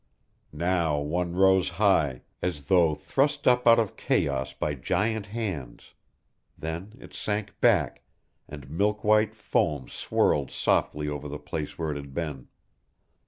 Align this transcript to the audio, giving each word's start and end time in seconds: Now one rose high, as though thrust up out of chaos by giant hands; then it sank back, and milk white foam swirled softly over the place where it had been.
Now 0.51 0.97
one 0.97 1.35
rose 1.35 1.69
high, 1.77 2.23
as 2.41 2.63
though 2.63 2.95
thrust 2.95 3.47
up 3.47 3.67
out 3.67 3.77
of 3.77 3.95
chaos 3.97 4.51
by 4.51 4.73
giant 4.73 5.27
hands; 5.27 5.93
then 6.57 6.93
it 6.99 7.13
sank 7.13 7.59
back, 7.61 8.01
and 8.49 8.71
milk 8.71 9.03
white 9.03 9.35
foam 9.35 9.87
swirled 9.87 10.49
softly 10.49 11.07
over 11.07 11.27
the 11.29 11.37
place 11.37 11.77
where 11.77 11.91
it 11.91 11.97
had 11.97 12.15
been. 12.15 12.47